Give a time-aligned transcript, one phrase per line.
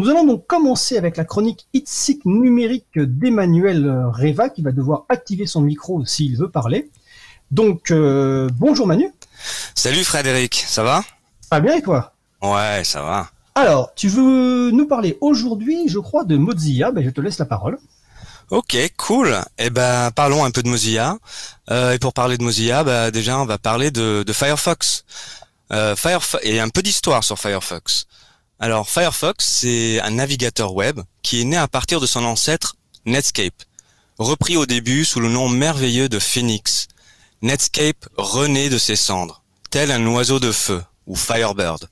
[0.00, 5.46] Nous allons donc commencer avec la chronique Itzik numérique d'Emmanuel Reva qui va devoir activer
[5.46, 6.90] son micro s'il veut parler.
[7.50, 9.12] Donc euh, bonjour Manu.
[9.74, 11.02] Salut Frédéric, ça va?
[11.42, 12.14] Ça va bien et toi?
[12.40, 13.28] Ouais, ça va.
[13.54, 16.92] Alors, tu veux nous parler aujourd'hui, je crois, de Mozilla?
[16.92, 17.76] Ben, je te laisse la parole.
[18.48, 19.38] Ok, cool.
[19.58, 21.18] Eh ben, parlons un peu de Mozilla.
[21.70, 25.04] Euh, et pour parler de Mozilla, bah, déjà, on va parler de, Firefox.
[25.74, 28.06] Euh, Firefox et un peu d'histoire sur Firefox.
[28.62, 33.62] Alors, Firefox, c'est un navigateur web qui est né à partir de son ancêtre Netscape,
[34.18, 36.86] repris au début sous le nom merveilleux de Phoenix.
[37.40, 41.88] Netscape renaît de ses cendres, tel un oiseau de feu ou Firebird.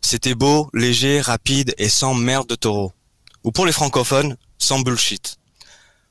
[0.00, 2.92] C'était beau, léger, rapide et sans merde de taureau.
[3.44, 5.36] Ou pour les francophones, sans bullshit.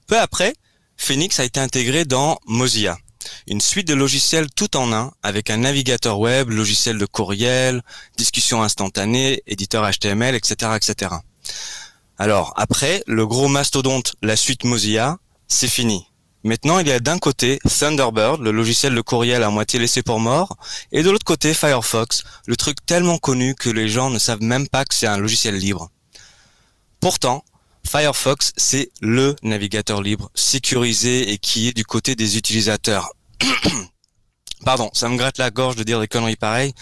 [0.08, 0.54] Peu après,
[0.96, 2.98] Phoenix a été intégré dans Mozilla,
[3.48, 7.82] une suite de logiciels tout en un avec un navigateur web, logiciel de courriel,
[8.18, 11.16] discussion instantanée, éditeur HTML, etc., etc.
[12.18, 15.18] Alors après, le gros mastodonte, la suite Mozilla,
[15.48, 16.08] c'est fini.
[16.44, 20.20] Maintenant, il y a d'un côté Thunderbird, le logiciel de courriel à moitié laissé pour
[20.20, 20.58] mort,
[20.92, 24.68] et de l'autre côté Firefox, le truc tellement connu que les gens ne savent même
[24.68, 25.90] pas que c'est un logiciel libre.
[27.00, 27.44] Pourtant,
[27.86, 33.14] Firefox, c'est LE navigateur libre, sécurisé et qui est du côté des utilisateurs.
[34.66, 36.74] Pardon, ça me gratte la gorge de dire des conneries pareilles,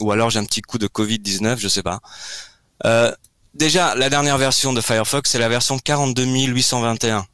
[0.00, 2.00] ou alors j'ai un petit coup de Covid-19, je sais pas.
[2.84, 3.12] Euh,
[3.54, 7.26] déjà, la dernière version de Firefox, c'est la version 42821.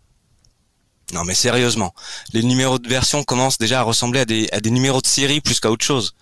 [1.13, 1.93] Non mais sérieusement,
[2.33, 5.41] les numéros de version commencent déjà à ressembler à des, à des numéros de série
[5.41, 6.15] plus qu'à autre chose.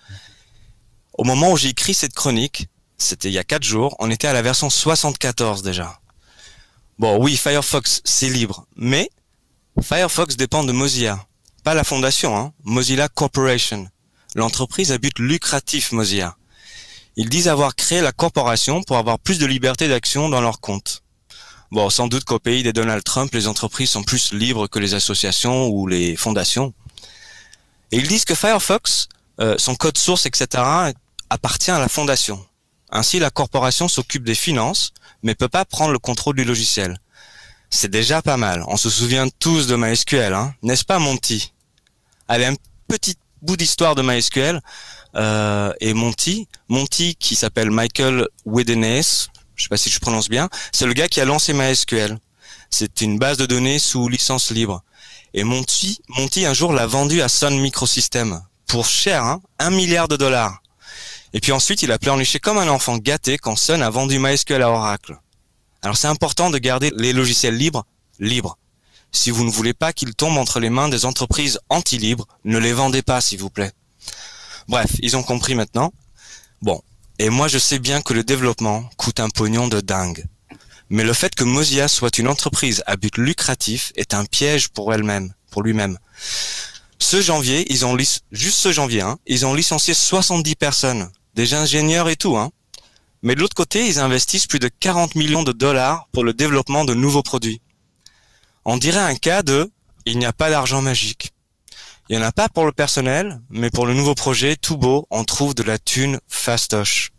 [1.12, 4.28] Au moment où j'ai écrit cette chronique, c'était il y a 4 jours, on était
[4.28, 6.00] à la version 74 déjà.
[6.98, 9.10] Bon oui, Firefox c'est libre, mais
[9.82, 11.24] Firefox dépend de Mozilla,
[11.68, 13.90] pas la fondation, hein, Mozilla Corporation,
[14.34, 16.34] l'entreprise à but lucratif Mozilla.
[17.16, 21.02] Ils disent avoir créé la corporation pour avoir plus de liberté d'action dans leur compte.
[21.70, 24.94] Bon, sans doute qu'au pays des Donald Trump, les entreprises sont plus libres que les
[24.94, 26.72] associations ou les fondations.
[27.92, 29.08] Et ils disent que Firefox,
[29.38, 30.64] euh, son code source, etc.,
[31.28, 32.42] appartient à la fondation.
[32.90, 36.98] Ainsi, la corporation s'occupe des finances, mais peut pas prendre le contrôle du logiciel.
[37.68, 38.64] C'est déjà pas mal.
[38.68, 41.52] On se souvient tous de MySQL, hein n'est-ce pas, Monty
[42.28, 42.54] Allez, un
[42.86, 44.60] petit bout d'histoire de MySQL.
[45.14, 49.02] Euh, et Monty, Monty qui s'appelle Michael Widenes,
[49.56, 52.18] je sais pas si je prononce bien, c'est le gars qui a lancé MySQL.
[52.70, 54.82] C'est une base de données sous licence libre.
[55.32, 60.08] Et Monty, Monty un jour l'a vendu à Sun Microsystems pour cher, hein, un milliard
[60.08, 60.62] de dollars.
[61.32, 64.62] Et puis ensuite, il a pleurniché comme un enfant gâté quand Sun a vendu MySQL
[64.62, 65.16] à Oracle.
[65.80, 67.84] Alors c'est important de garder les logiciels libres
[68.18, 68.58] libres.
[69.12, 72.72] Si vous ne voulez pas qu'ils tombent entre les mains des entreprises anti-libres, ne les
[72.72, 73.72] vendez pas, s'il vous plaît.
[74.68, 75.92] Bref, ils ont compris maintenant.
[76.60, 76.80] Bon,
[77.18, 80.24] et moi, je sais bien que le développement coûte un pognon de dingue.
[80.90, 84.92] Mais le fait que Mozilla soit une entreprise à but lucratif est un piège pour
[84.94, 85.98] elle-même, pour lui-même.
[86.98, 87.96] Ce janvier, ils ont
[88.32, 92.50] juste ce janvier, hein, ils ont licencié 70 personnes, des ingénieurs et tout, hein.
[93.22, 96.84] Mais de l'autre côté, ils investissent plus de 40 millions de dollars pour le développement
[96.84, 97.60] de nouveaux produits.
[98.70, 99.72] On dirait un cas de
[100.04, 101.32] il n'y a pas d'argent magique.
[102.10, 105.06] Il n'y en a pas pour le personnel, mais pour le nouveau projet, tout beau,
[105.08, 107.12] on trouve de la thune fastoche.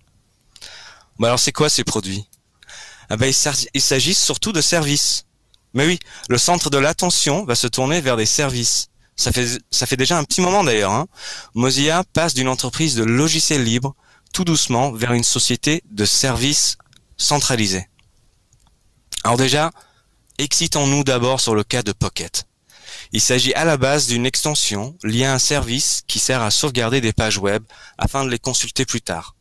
[1.17, 2.29] Bon alors c'est quoi ces produits?
[3.09, 3.33] Ah ben,
[3.73, 5.25] Il s'agit surtout de services.
[5.73, 5.97] Mais oui,
[6.29, 8.89] le centre de l'attention va se tourner vers des services.
[9.15, 10.91] Ça fait, ça fait déjà un petit moment d'ailleurs.
[10.91, 11.07] Hein.
[11.55, 13.95] Mozilla passe d'une entreprise de logiciels libres
[14.33, 16.77] tout doucement vers une société de services
[17.17, 17.89] centralisés.
[19.23, 19.71] Alors déjà,
[20.39, 22.45] excitons-nous d'abord sur le cas de Pocket.
[23.11, 27.01] Il s'agit à la base d'une extension liée à un service qui sert à sauvegarder
[27.01, 27.63] des pages web
[27.97, 29.35] afin de les consulter plus tard.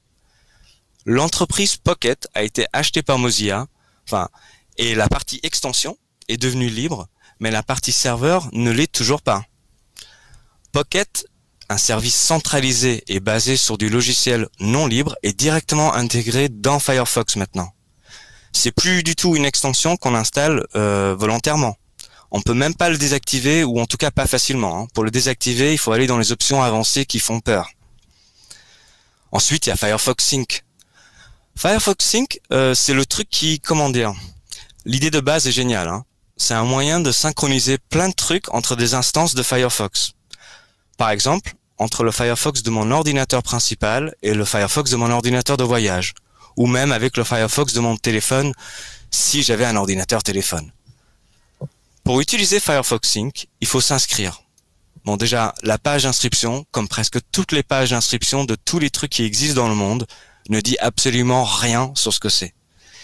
[1.07, 3.67] L'entreprise Pocket a été achetée par Mozilla,
[4.07, 4.29] enfin,
[4.77, 5.97] et la partie extension
[6.29, 7.07] est devenue libre,
[7.39, 9.45] mais la partie serveur ne l'est toujours pas.
[10.73, 11.27] Pocket,
[11.69, 17.37] un service centralisé et basé sur du logiciel non libre, est directement intégré dans Firefox
[17.37, 17.73] maintenant.
[18.53, 21.77] C'est plus du tout une extension qu'on installe euh, volontairement.
[22.31, 24.81] On peut même pas le désactiver ou en tout cas pas facilement.
[24.81, 24.87] Hein.
[24.95, 27.71] Pour le désactiver, il faut aller dans les options avancées qui font peur.
[29.33, 30.65] Ensuite, il y a Firefox Sync.
[31.57, 34.13] Firefox Sync, euh, c'est le truc qui, comment dire,
[34.85, 35.89] l'idée de base est géniale.
[35.89, 36.05] Hein.
[36.37, 40.13] C'est un moyen de synchroniser plein de trucs entre des instances de Firefox.
[40.97, 45.57] Par exemple, entre le Firefox de mon ordinateur principal et le Firefox de mon ordinateur
[45.57, 46.15] de voyage,
[46.59, 48.53] ou même avec le Firefox de mon téléphone
[49.13, 50.73] si j'avais un ordinateur téléphone.
[52.03, 54.43] Pour utiliser Firefox Sync, il faut s'inscrire.
[55.05, 59.13] Bon déjà, la page d'inscription, comme presque toutes les pages d'inscription de tous les trucs
[59.13, 60.05] qui existent dans le monde,
[60.49, 62.55] ne dit absolument rien sur ce que c'est.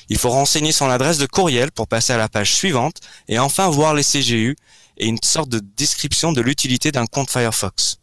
[0.08, 2.96] Il faut renseigner son adresse de courriel pour passer à la page suivante
[3.28, 4.56] et enfin voir les CGU
[4.96, 7.98] et une sorte de description de l'utilité d'un compte Firefox.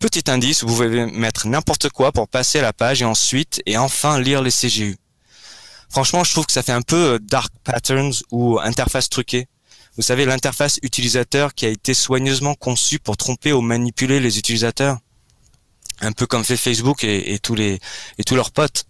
[0.00, 3.76] Petit indice, vous pouvez mettre n'importe quoi pour passer à la page et ensuite et
[3.76, 4.96] enfin lire les CGU.
[5.88, 9.48] Franchement, je trouve que ça fait un peu euh, dark patterns ou interface truquée.
[9.96, 14.98] Vous savez, l'interface utilisateur qui a été soigneusement conçue pour tromper ou manipuler les utilisateurs.
[16.00, 17.80] Un peu comme fait Facebook et, tous les
[18.18, 18.84] et tous leurs potes.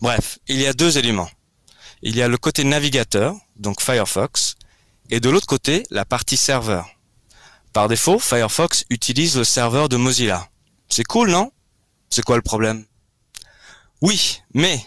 [0.00, 1.30] Bref, il y a deux éléments.
[2.02, 4.56] Il y a le côté navigateur, donc Firefox,
[5.10, 6.88] et de l'autre côté, la partie serveur.
[7.78, 10.48] Par défaut, Firefox utilise le serveur de Mozilla.
[10.88, 11.52] C'est cool, non?
[12.10, 12.84] C'est quoi le problème?
[14.00, 14.84] Oui, mais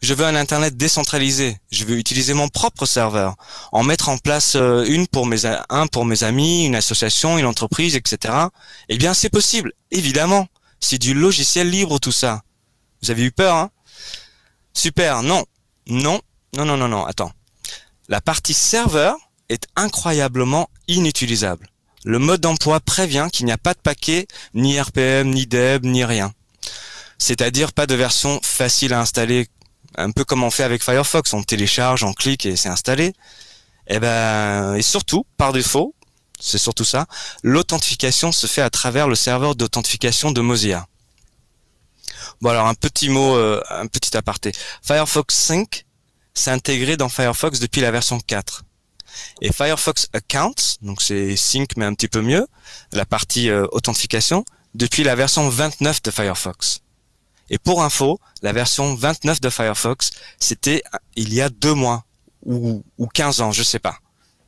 [0.00, 1.56] je veux un Internet décentralisé.
[1.70, 3.36] Je veux utiliser mon propre serveur,
[3.70, 7.46] en mettre en place euh, une pour mes un pour mes amis, une association, une
[7.46, 8.34] entreprise, etc.
[8.88, 10.48] Eh bien, c'est possible, évidemment.
[10.80, 12.42] C'est du logiciel libre tout ça.
[13.04, 13.70] Vous avez eu peur, hein?
[14.74, 15.44] Super, non,
[15.86, 16.20] non,
[16.56, 17.04] non, non, non, non.
[17.06, 17.30] Attends.
[18.08, 19.16] La partie serveur
[19.48, 21.71] est incroyablement inutilisable.
[22.04, 26.04] Le mode d'emploi prévient qu'il n'y a pas de paquet, ni RPM, ni DEB, ni
[26.04, 26.32] rien.
[27.18, 29.46] C'est-à-dire pas de version facile à installer,
[29.96, 33.06] un peu comme on fait avec Firefox, on télécharge, on clique et c'est installé.
[33.86, 35.94] Et eh ben, et surtout, par défaut,
[36.40, 37.06] c'est surtout ça,
[37.44, 40.86] l'authentification se fait à travers le serveur d'authentification de Mozilla.
[42.40, 44.52] Bon alors un petit mot, euh, un petit aparté.
[44.82, 45.84] Firefox 5
[46.34, 48.64] s'est intégré dans Firefox depuis la version 4.
[49.40, 52.46] Et Firefox Accounts, donc c'est Sync mais un petit peu mieux,
[52.92, 54.44] la partie euh, authentification,
[54.74, 56.80] depuis la version 29 de Firefox.
[57.50, 60.82] Et pour info, la version 29 de Firefox, c'était
[61.16, 62.04] il y a deux mois
[62.44, 63.98] ou, ou 15 ans, je sais pas.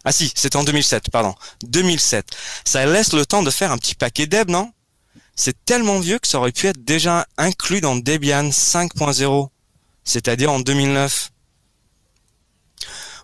[0.05, 1.35] Ah si, c'était en 2007, pardon.
[1.65, 2.27] 2007.
[2.65, 4.73] Ça laisse le temps de faire un petit paquet d'eb, non?
[5.35, 9.49] C'est tellement vieux que ça aurait pu être déjà inclus dans Debian 5.0,
[10.05, 11.31] c'est-à-dire en 2009.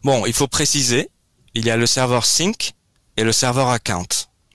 [0.02, 1.10] Bon, il faut préciser,
[1.55, 2.73] il y a le serveur Sync
[3.17, 4.06] et le serveur Account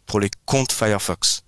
[0.05, 1.43] pour les comptes Firefox.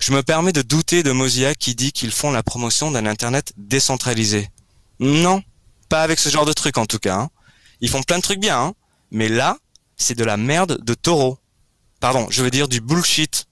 [0.00, 3.52] Je me permets de douter de Mozilla qui dit qu'ils font la promotion d'un Internet
[3.58, 4.48] décentralisé.
[5.00, 5.42] Non,
[5.90, 7.16] pas avec ce genre de truc en tout cas.
[7.16, 7.30] Hein.
[7.82, 8.74] Ils font plein de trucs bien, hein.
[9.10, 9.58] mais là,
[9.98, 11.38] c'est de la merde de taureau.
[12.00, 13.44] Pardon, je veux dire du bullshit.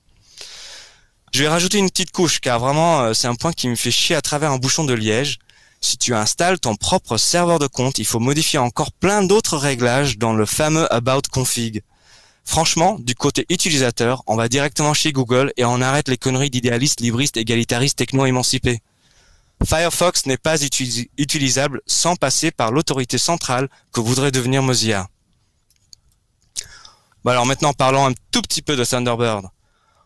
[1.33, 3.91] Je vais rajouter une petite couche car vraiment euh, c'est un point qui me fait
[3.91, 5.39] chier à travers un bouchon de liège.
[5.81, 10.19] Si tu installes ton propre serveur de compte, il faut modifier encore plein d'autres réglages
[10.19, 11.83] dans le fameux About Config.
[12.45, 17.01] Franchement, du côté utilisateur, on va directement chez Google et on arrête les conneries d'idéalistes,
[17.01, 18.83] libristes, égalitaristes, techno-émancipés.
[19.65, 25.09] Firefox n'est pas utilisable sans passer par l'autorité centrale que voudrait devenir Mozilla.
[27.25, 29.47] Bon alors maintenant parlons un tout petit peu de Thunderbird.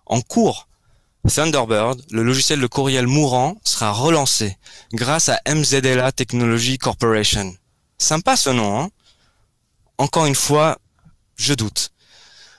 [0.05, 0.69] En cours,
[1.27, 4.57] Thunderbird, le logiciel de courriel mourant, sera relancé
[4.93, 7.55] grâce à MZLA Technology Corporation.
[7.99, 8.91] Sympa ce nom, hein?
[9.99, 10.79] Encore une fois,
[11.37, 11.91] je doute.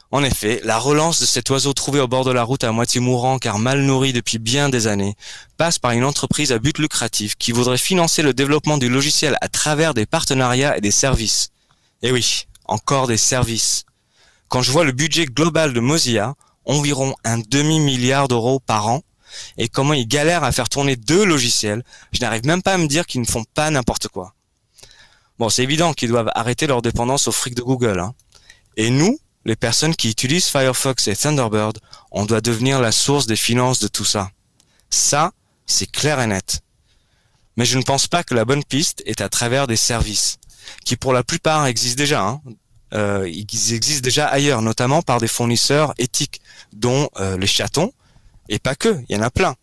[0.09, 3.01] En effet, la relance de cet oiseau trouvé au bord de la route à moitié
[3.01, 5.15] mourant car mal nourri depuis bien des années
[5.57, 9.49] passe par une entreprise à but lucratif qui voudrait financer le développement du logiciel à
[9.49, 11.49] travers des partenariats et des services.
[12.01, 13.83] Et oui, encore des services.
[14.47, 16.35] Quand je vois le budget global de Mozilla,
[16.67, 19.01] environ un demi-milliard d'euros par an
[19.57, 22.87] et comment ils galèrent à faire tourner deux logiciels, je n'arrive même pas à me
[22.87, 24.33] dire qu'ils ne font pas n'importe quoi.
[25.39, 27.99] Bon, c'est évident qu'ils doivent arrêter leur dépendance au fric de Google.
[27.99, 28.13] Hein.
[28.75, 31.79] Et nous, les personnes qui utilisent Firefox et Thunderbird,
[32.11, 34.31] on doit devenir la source des finances de tout ça.
[34.89, 35.31] Ça,
[35.65, 36.61] c'est clair et net.
[37.55, 40.37] Mais je ne pense pas que la bonne piste est à travers des services,
[40.85, 42.23] qui pour la plupart existent déjà.
[42.23, 42.41] Hein.
[42.93, 46.41] Euh, ils existent déjà ailleurs, notamment par des fournisseurs éthiques,
[46.73, 47.91] dont euh, les chatons,
[48.49, 49.55] et pas que, il y en a plein.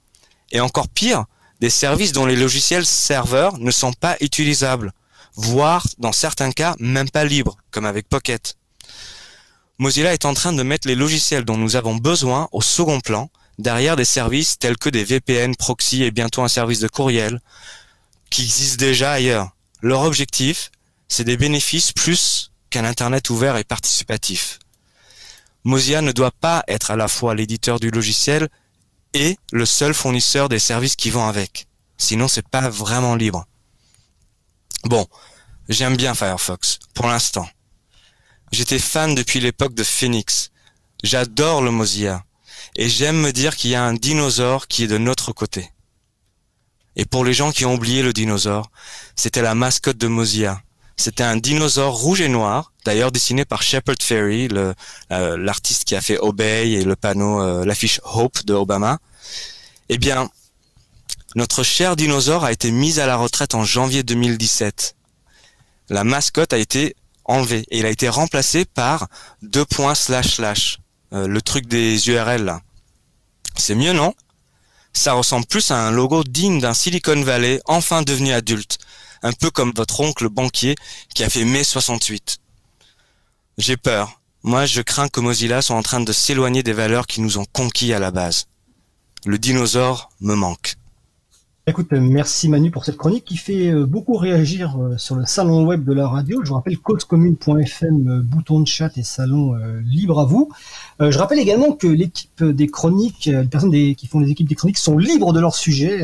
[0.53, 1.25] Et encore pire,
[1.61, 4.93] des services dont les logiciels serveurs ne sont pas utilisables,
[5.35, 8.57] voire dans certains cas même pas libres, comme avec Pocket.
[9.79, 13.31] Mozilla est en train de mettre les logiciels dont nous avons besoin au second plan,
[13.59, 17.41] derrière des services tels que des VPN, proxy et bientôt un service de courriel,
[18.31, 19.51] qui existent déjà ailleurs.
[19.81, 20.71] Leur objectif,
[21.09, 24.59] c'est des bénéfices plus qu'un Internet ouvert et participatif.
[25.63, 28.49] Mozilla ne doit pas être à la fois l'éditeur du logiciel
[29.13, 31.69] et le seul fournisseur des services qui vont avec.
[31.99, 33.47] Sinon, c'est pas vraiment libre.
[34.83, 35.07] Bon,
[35.69, 37.49] j'aime bien Firefox, pour l'instant.
[38.51, 40.51] J'étais fan depuis l'époque de Phoenix.
[41.05, 42.25] J'adore le Mozilla.
[42.75, 45.71] Et j'aime me dire qu'il y a un dinosaure qui est de notre côté.
[46.97, 48.69] Et pour les gens qui ont oublié le dinosaure,
[49.15, 50.64] c'était la mascotte de Mozilla.
[50.97, 54.75] C'était un dinosaure rouge et noir, d'ailleurs dessiné par Shepard Fairey, euh,
[55.37, 58.99] l'artiste qui a fait Obey et le panneau, euh, l'affiche Hope de Obama.
[59.89, 60.31] Eh bien,
[61.35, 64.95] notre cher dinosaure a été mis à la retraite en janvier 2017.
[65.89, 69.09] La mascotte a été enlevée et il a été remplacé par
[69.43, 70.79] deux points slash slash,
[71.13, 72.55] euh, le truc des URL.
[73.57, 74.15] C'est mieux, non?
[74.93, 78.79] Ça ressemble plus à un logo digne d'un Silicon Valley enfin devenu adulte,
[79.25, 80.77] un peu comme votre oncle banquier
[81.15, 82.39] qui a fait mai 68.
[83.59, 84.21] J'ai peur.
[84.43, 87.47] Moi, je crains que Mozilla soit en train de s'éloigner des valeurs qui nous ont
[87.47, 88.47] conquis à la base.
[89.25, 90.75] Le dinosaure me manque.
[91.67, 95.65] Écoute, merci Manu pour cette chronique qui fait euh, beaucoup réagir euh, sur le salon
[95.65, 96.43] web de la radio.
[96.45, 100.51] Je vous rappelle causecommune.fm, euh, bouton de chat et salon libre à vous.
[101.01, 104.79] Je rappelle également que l'équipe des chroniques, les personnes qui font les équipes des chroniques
[104.79, 106.03] sont libres de leur sujet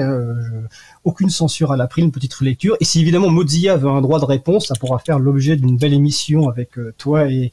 [1.04, 2.76] aucune censure à la pris, une petite relecture.
[2.80, 5.94] Et si évidemment Mozilla veut un droit de réponse, ça pourra faire l'objet d'une belle
[5.94, 7.52] émission avec toi et,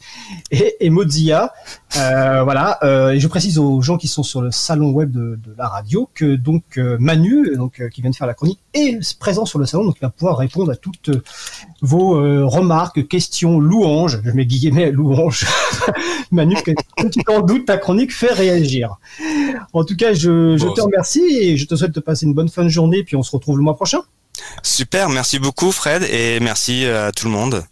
[0.52, 1.54] et, Mozilla.
[1.94, 2.80] Voilà.
[3.14, 6.10] Et je précise aux gens qui sont sur le salon web de, de la radio
[6.16, 9.86] que donc Manu, donc qui vient de faire la chronique, est présent sur le salon,
[9.86, 11.10] donc il va pouvoir répondre à toutes
[11.82, 12.12] vos
[12.48, 14.22] remarques, questions, louanges.
[14.24, 15.48] Je mets guillemets louanges.
[16.32, 18.98] Manu, quand tu t'en doutes, ta chronique fait réagir.
[19.74, 22.50] En tout cas, je, je te remercie et je te souhaite de passer une bonne
[22.50, 23.04] fin de journée.
[23.04, 24.02] Puis on se retrouve le mois prochain.
[24.62, 27.66] Super, merci beaucoup Fred et merci euh, à tout le monde.